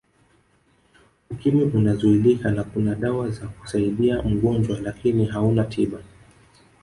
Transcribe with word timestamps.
Ukimwi 1.31 1.63
unazuilika 1.63 2.51
na 2.51 2.63
kuna 2.63 2.95
dawa 2.95 3.29
za 3.29 3.47
kusaidia 3.47 4.21
mgojwa 4.23 4.79
lakini 4.79 5.25
hauna 5.25 5.63
tiba 5.63 5.99